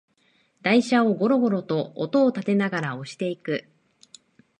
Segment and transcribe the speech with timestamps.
[0.63, 3.65] 台車をゴロゴロと音をたてながら押していく